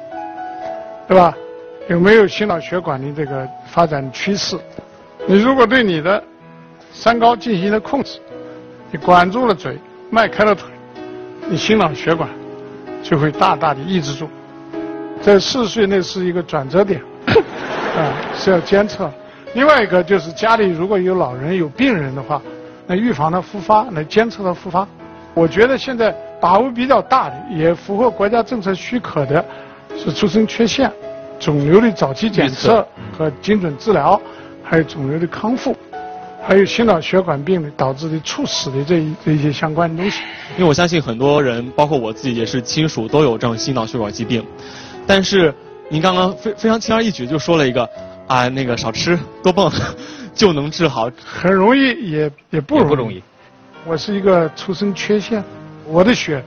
[1.06, 1.34] 对吧？
[1.88, 4.58] 有没有心脑血管的这个发展趋势？
[5.26, 6.22] 你如果对你的
[6.92, 8.18] 三高进行了控制，
[8.90, 9.78] 你管住了嘴，
[10.10, 10.68] 迈开了腿，
[11.48, 12.28] 你心脑血管
[13.02, 14.28] 就会大大的抑制住。
[15.22, 17.00] 在四十岁那是一个转折点，
[17.96, 19.10] 啊，是要监测。
[19.54, 22.40] 另外一个就是家里如果有老人有病人的话，
[22.86, 24.86] 那预防他复发，来监测他复发。
[25.32, 29.44] 我觉得现在把握比较大的，也符合国家政策许可的，
[29.96, 30.90] 是出生缺陷、
[31.38, 34.20] 肿瘤的早期检测和精准治疗，
[34.62, 35.76] 还有肿瘤的康复，
[36.46, 40.20] 还有心脑血管病的导致的猝死的这一这一些相关的东西。
[40.56, 44.44] 因为我相信很多人，包括我自己也是亲属，都有这种心脑血管疾病。
[45.06, 45.52] 但是
[45.88, 47.88] 您刚刚非非常轻而易举就说了一个
[48.26, 49.70] 啊，那个少吃多蹦
[50.34, 51.10] 就能治好。
[51.24, 52.88] 很容易也也不容易。
[52.88, 53.22] 也不容易。
[53.86, 55.42] 我是一个出生缺陷，
[55.88, 56.42] 我的血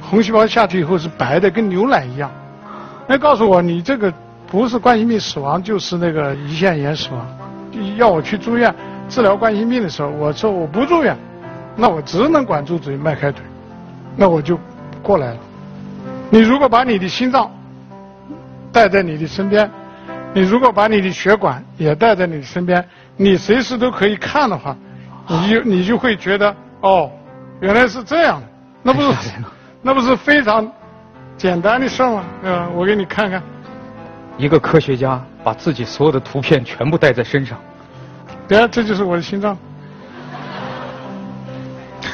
[0.00, 2.30] 红细胞下去以后是白的，跟牛奶一样。
[3.06, 4.12] 那告诉我你这个
[4.46, 7.26] 不是冠心病死亡，就是那个胰腺炎死亡。
[7.96, 8.74] 要我去住院
[9.08, 11.16] 治疗冠心病的时候，我说我不住院，
[11.76, 13.42] 那我只能管住嘴，迈开腿，
[14.16, 14.58] 那我就
[15.02, 15.36] 过来了。
[16.30, 17.50] 你如果把你的心脏
[18.72, 19.70] 带在你的身边，
[20.32, 22.84] 你如果把你的血管也带在你的身边，
[23.16, 24.76] 你随时都可以看的话，
[25.28, 27.10] 你就你就会觉得哦，
[27.60, 28.46] 原来是这样的，
[28.86, 29.08] 那不是
[29.80, 30.70] 那不是非常
[31.38, 32.24] 简单的事儿吗？
[32.42, 33.42] 嗯，我给你看看，
[34.36, 37.58] 一个科学家把自己所有的图片全部带在身上，
[38.46, 39.56] 对啊，这就是我的心脏。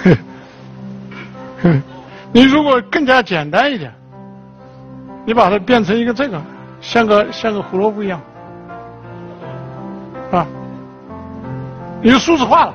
[2.33, 3.93] 你如果更加简单一点，
[5.27, 6.41] 你把它变成一个这个，
[6.81, 8.21] 像个像个胡萝卜一样，
[10.31, 10.47] 啊，
[12.01, 12.75] 你就数字化了。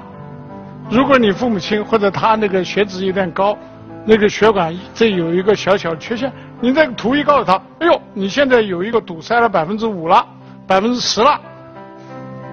[0.90, 3.58] 如果你父母亲或者他那个血脂有点高，
[4.06, 10.26] 那个血管这有一个小小缺陷，你这个图一告诉他，哎呦，你现在有一个堵塞了百分之五了，
[10.68, 11.40] 百分之十了。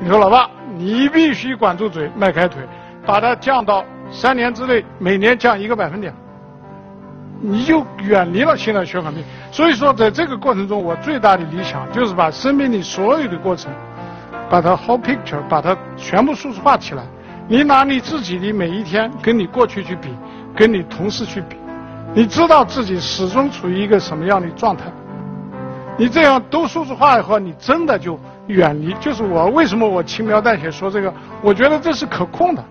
[0.01, 2.63] 你说老爸，你必须管住嘴，迈开腿，
[3.05, 6.13] 把它降到三年之内每年降一个百分点，
[7.41, 9.23] 你就远离了心脑血管病。
[9.51, 13.71] 所以说，在这个过程中，我最大的理想就是把生命里所有的过程，
[14.49, 17.05] 把它 whole picture，把它全部数字化起来。
[17.49, 20.09] 你拿你自己的每一天跟你过去去比，
[20.55, 21.57] 跟你同事去比，
[22.15, 24.85] 你知道自己始终处于一个什么样的状态？
[25.99, 28.95] 你这样都数字化以后，你真的就远离。
[28.95, 31.13] 就是我为什么我轻描淡写说这个？
[31.43, 32.65] 我觉得这是可控的。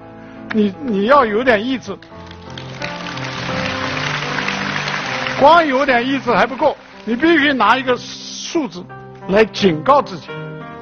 [0.54, 1.96] 你你要有点意志，
[5.40, 8.84] 光有点意志还不够，你必须拿一个数字
[9.30, 10.28] 来警告自己。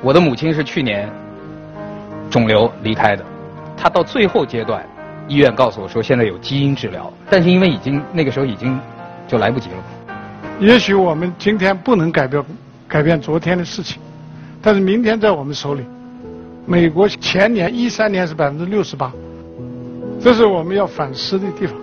[0.01, 1.11] 我的母亲是去年
[2.29, 3.25] 肿瘤离开的。
[3.77, 4.83] 她到最后阶段，
[5.29, 8.77] 医院告诉我说现在有基因治疗，但是因为已经那个时候已经
[9.27, 9.75] 就来不及了。
[10.59, 12.43] 也许我们今天不能改变
[12.87, 14.01] 改变昨天的事情，
[14.61, 15.85] 但是明天在我们手里。
[16.65, 19.11] 美国前年一三年是百分之六十八，
[20.19, 21.75] 这是我们要反思的地方。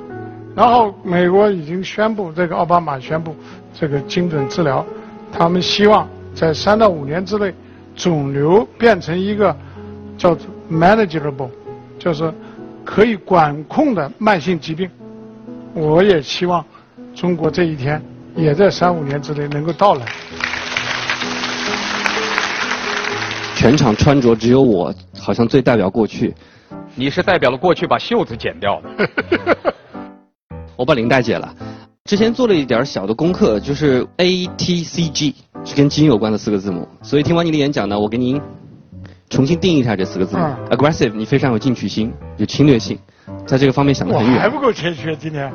[0.54, 3.34] 然后美国已经宣布，这个奥巴马宣布
[3.72, 4.84] 这个精准治疗，
[5.32, 7.52] 他们希望在三到五年之内，
[7.94, 9.56] 肿瘤变成一个
[10.18, 11.50] 叫做 manageable。
[11.98, 12.32] 就是
[12.86, 14.88] 可以管控的慢性疾病，
[15.74, 16.64] 我也希望
[17.14, 18.00] 中国这一天
[18.36, 20.06] 也在三五年之内能够到来。
[23.56, 26.32] 全场穿着只有我好像最代表过去。
[26.94, 29.74] 你是代表了过去把袖子剪掉的。
[30.76, 31.52] 我把领带解了。
[32.04, 38.40] 之前做了一点小的功课，就是 A T C G 是跟基因有关的四个字母，所以听完您的演讲呢，我给您。
[39.28, 40.36] 重新定义一下这四个字
[40.70, 42.98] ，aggressive，你非常有进取心，有侵略性，
[43.46, 44.40] 在这个方面想得很远。
[44.40, 45.52] 还不够谦虚，今天。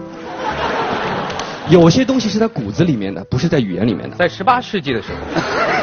[1.70, 4.16] 有些东西是在骨子里面的，不是在语言里面的。
[4.18, 5.42] 在十八世纪的时候，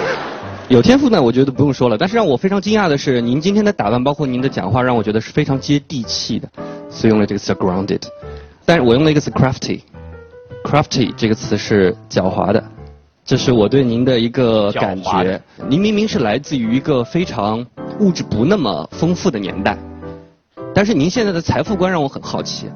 [0.68, 1.96] 有天赋呢，我觉得不用说了。
[1.96, 6.46] 但是让我非常惊讶的是，您今天的打扮，包括您的讲话，让我觉得是非常接地气的，
[6.90, 8.02] 所以用了这个词 grounded。
[8.66, 12.62] 但是我用了一个词 crafty，crafty 这个词是狡猾的。
[13.28, 15.38] 这是我对您的一个感觉。
[15.68, 17.62] 您明明是来自于一个非常
[18.00, 19.76] 物质不那么丰富的年代，
[20.74, 22.70] 但是您现在的财富观让我很好奇。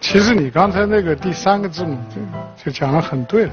[0.00, 3.52] 其实你刚才那个第三个字母就就讲的很对了，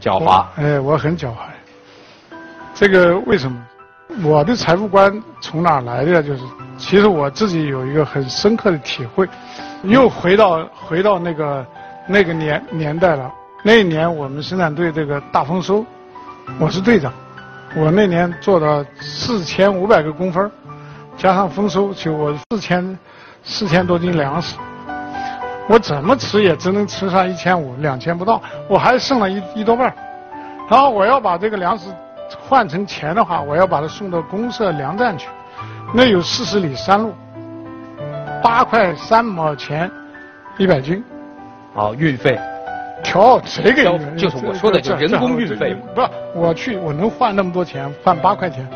[0.00, 0.44] 狡猾。
[0.54, 1.38] 哎，我很狡猾。
[2.72, 3.60] 这个为什么？
[4.22, 6.22] 我的财富观从哪来的？
[6.22, 6.42] 就是
[6.78, 9.26] 其实我自己有一个很深刻的体会，
[9.82, 11.66] 又回到回到那个
[12.06, 13.28] 那个年年代了。
[13.66, 15.82] 那一年我们生产队这个大丰收，
[16.58, 17.10] 我是队长，
[17.74, 20.52] 我那年做到四千五百个工分，
[21.16, 22.98] 加上丰收就我四千
[23.42, 24.58] 四千多斤粮食，
[25.66, 29.90] 我怎么吃也只能吃上一千五两千不到，我还剩了一一多半
[30.68, 31.86] 然后我要把这个粮食
[32.46, 35.26] 换成钱的话，我要把它送到公社粮站去，
[35.94, 37.14] 那有四十里山路，
[38.42, 39.90] 八块三毛钱
[40.58, 41.02] 一百斤，
[41.72, 42.38] 好运费。
[43.04, 45.76] 调这个就是我说的，就人工运费。
[45.94, 46.00] 不，
[46.34, 48.68] 我去，我能换那么多钱，换八块钱。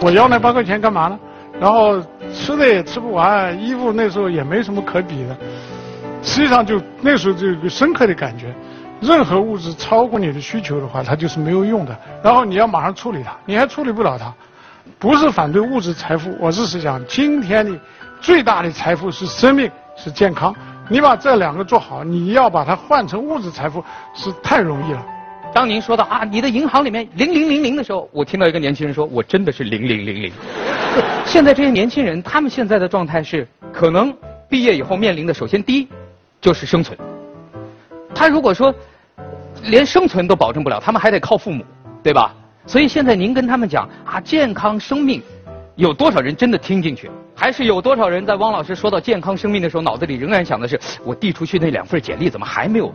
[0.00, 1.18] 我要那八块钱干嘛呢？
[1.58, 2.00] 然后
[2.32, 5.36] 吃的也吃不完，衣服那时候也没什么可比的。
[6.22, 8.54] 实际上，就那时候就有个深刻的感觉：
[9.00, 11.96] 任何物质超过你的需求的话，它就是没有用的。
[12.22, 14.32] 然后你要马上处理它，你还处理不了它。
[14.98, 17.76] 不是反对物质财富，我只是讲今天的
[18.20, 20.54] 最大的财富是生命，是健康。
[20.90, 25.06] 你把这两个做好，你要把它换成物质财富是太容易了。
[25.52, 30.32] 当您说到啊，你的银行里面零零零零的时候，我听到一个年轻人说，我真的是零零零零。
[31.26, 34.14] 现在这些年轻人，他们现在的状态是，可能
[34.48, 35.88] 毕业以后面临的，首先第一
[36.40, 36.96] 就是生存。
[38.14, 38.74] 他如果说
[39.64, 41.64] 连生存都保证不了，他们还得靠父母，
[42.02, 42.34] 对吧？
[42.66, 45.22] 所以现在您跟他们讲啊，健康生命。
[45.78, 47.08] 有多少人真的听进去？
[47.36, 52.92] 还是有多少人在汪老师说到健康生命的时候，脑子里仍然想的是我递出去那两份简历怎么还没有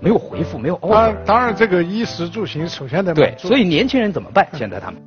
[0.00, 0.58] 没有回复？
[0.58, 0.76] 没有？
[0.82, 3.32] 当当然，这个衣食住行首先得对。
[3.38, 4.44] 所以年轻人怎么办？
[4.54, 5.00] 现在他们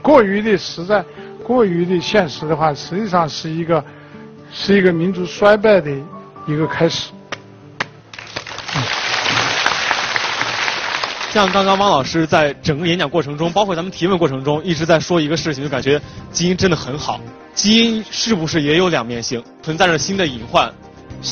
[0.00, 1.04] 过于的实在，
[1.46, 3.84] 过于的现实的话，实际上是一个
[4.50, 5.90] 是一个民族衰败的
[6.46, 7.12] 一个开始。
[11.34, 17.20] 像刚刚汪老师在整个演讲过程中，包括咱们提问过程中，一直在说一个事情，就感觉基因真的很好。
[17.54, 20.72] 基因是不是也有两面性，存在着新的隐患？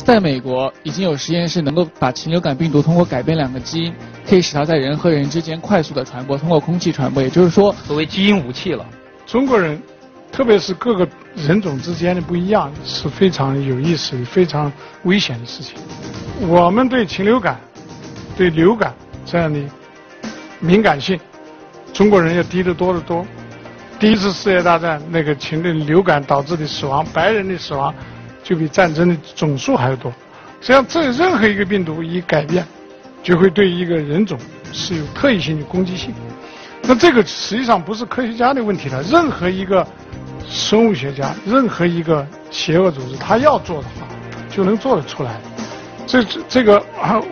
[0.05, 3.95] 在美国已经有实验室能够把禽流感病毒通过改变两个基因，
[4.29, 7.23] 可以使它在人和人之间快速的传播，通过空气传播。
[7.23, 8.85] 也就是说，作为基因武器了。
[9.25, 9.81] 中国人，
[10.33, 14.73] 特别是各个人种之间的不一样，是非常有意思、非常
[15.05, 15.77] 危险的事情。
[16.49, 17.61] 我们对禽流感、
[18.37, 18.93] 对流感
[19.25, 19.61] 这样的
[20.63, 21.21] 敏感性，
[21.93, 23.27] 中国人要低得多得多。
[24.01, 27.95] 第一次世界大战那个禽流流感导致的死亡，白人的死亡。
[28.45, 30.13] 就比战争的总数还要多。
[30.61, 32.67] 实际上，这任何一个病毒一改变，
[33.23, 34.37] 就会对一个人种
[34.73, 36.13] 是有特异性的攻击性。
[36.83, 39.01] 那这个实际上不是科学家的问题了。
[39.03, 39.87] 任何一个
[40.49, 44.09] 生物学家，任何一个邪恶组织，他要做的话，
[44.51, 45.41] 就能做得出来。
[46.05, 46.85] 这这个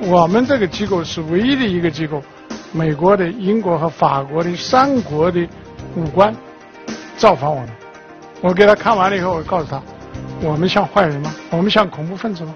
[0.03, 2.23] 我们这个机构是唯一的一个机构，
[2.73, 5.47] 美国的、英国和法国的三国的
[5.97, 6.35] 武官
[7.17, 7.69] 造访我们。
[8.41, 9.81] 我给他看完了以后，我告诉他。
[10.43, 11.35] 我们像坏人吗？
[11.51, 12.55] 我们像恐怖分子吗？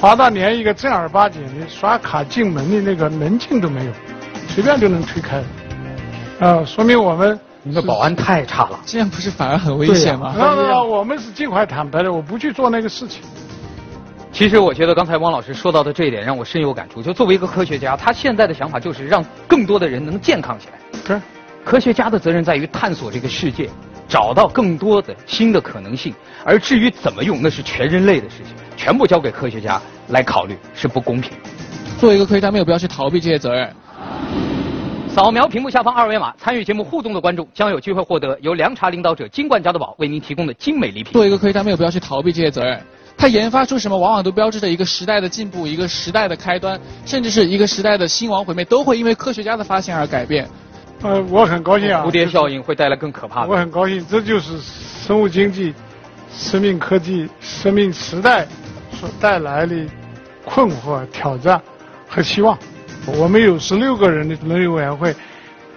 [0.00, 3.92] 华大连一个正儿八经的刷卡进门的那个门禁都没有，
[4.48, 5.42] 随便就能推开。
[6.40, 8.78] 啊，说明我们你的保安太差了。
[8.86, 10.34] 这样不是反而很危险吗？
[10.38, 13.22] 那那我们是尽快坦白的，我不去做那个事情。
[14.32, 17.02] 其实我觉得刚才汪老师说到的这一点让我深有感触。
[17.02, 21.00] 就作为一个科学家，他现在的想法就是让更多的人能健康起来。
[21.06, 21.20] 是，
[21.64, 23.68] 科学家的责任在于探索这个世界。
[24.08, 26.14] 找到更多的新的可能性，
[26.44, 31.32] 而至于怎么用，那是全人类的事情，全部交给科学家来考虑，是不公平。
[31.98, 33.68] 作为一个科学家，没有必要去逃避这些责任。
[35.08, 41.12] 扫描屏幕下方二维码，参与节目互动的观众将有机会获得由凉茶领导者金冠加多宝为您提供的精美礼品。
[41.12, 42.80] 作为一个科学家，没有必要去逃避这些责任。
[43.18, 50.46] 他研发出什么，往往都标志着一个时代的进步，一个时代的开端，甚至是一个时代的兴亡毁灭，都会因为科学家的发现而改变。
[51.02, 52.04] 呃，我很高兴啊！
[52.06, 53.48] 蝴蝶效应会带来更可怕的。
[53.48, 55.74] 我很高兴，这就是生物经济、
[56.32, 58.46] 生命科技、生命时代
[58.92, 59.74] 所带来的
[60.44, 61.60] 困惑、挑战
[62.08, 62.58] 和希望。
[63.06, 65.14] 我们有十六个人的伦理委员会，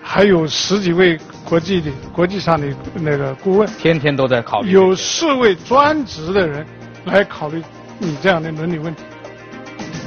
[0.02, 4.72] 还有十几位国际的、国际上的那个顾问，天天都在考虑。
[4.72, 6.66] 有四位专职的人
[7.06, 7.64] 来考虑
[7.98, 9.04] 你这样的伦理问题。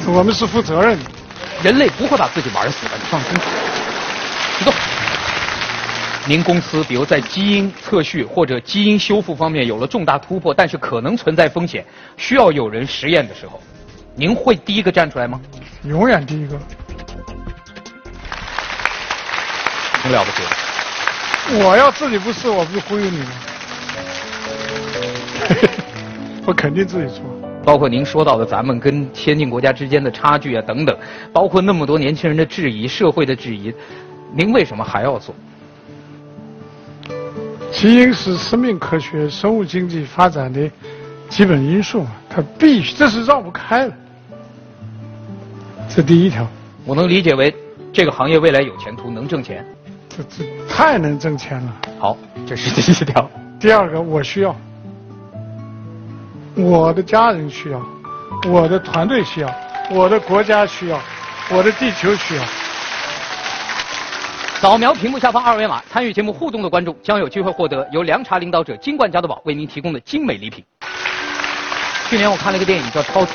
[0.06, 1.10] 我们是负责任的。
[1.62, 3.30] 人类不会把自己玩死的，你放心。
[4.58, 4.74] 启动。
[6.26, 11.84] 您公司比如在基因测序或者基因修复方面有了重大突破，但是可能存在风险，
[12.16, 13.60] 需要有人实验的时候，
[14.14, 15.40] 您会第一个站出来吗？
[15.84, 16.58] 永远第一个。
[20.02, 20.42] 很了不起。
[21.64, 23.30] 我要自己不是，我不就忽悠你吗？
[26.44, 27.22] 我肯定自己做。
[27.64, 30.96] 包括您说到的咱们跟先进国家之间的差距啊等等，
[31.32, 33.72] 包括那么多年轻人的质疑、社会的质疑，
[34.34, 35.34] 您为什么还要做？
[37.70, 40.70] 基因是生命科学、生物经济发展的
[41.28, 43.94] 基本因素，它必须这是绕不开的。
[45.88, 46.46] 这第一条，
[46.84, 47.54] 我能理解为
[47.92, 49.64] 这个行业未来有前途，能挣钱。
[50.08, 51.76] 这这太能挣钱了。
[51.98, 53.30] 好，这是第一条。
[53.60, 54.54] 第二个，我需要，
[56.54, 57.80] 我的家人需要，
[58.46, 59.54] 我的团队需要，
[59.90, 61.00] 我的国家需要，
[61.50, 62.44] 我的地球需要。
[64.60, 70.62] 扫描屏幕下方二维码，参与节目互动的观众将有机会获得由凉茶领导者金冠加多宝为您提供的精美礼品。
[72.08, 73.32] 去年我看了一个电影叫《超体》，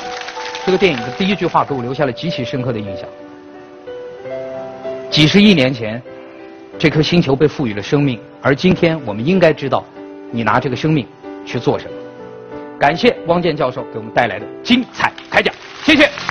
[0.64, 3.04] 这个电影的第一句话给我留下了极其深刻的印象。
[5.10, 6.00] 几十亿年前，
[6.78, 9.84] 这颗星球被赋予了生命，而今天我们应该知道，
[10.30, 11.04] 你拿这个生命
[11.44, 11.97] 去做什么。
[12.78, 15.52] 感谢汪建教授给我们带来的精彩开讲，
[15.82, 16.27] 谢谢。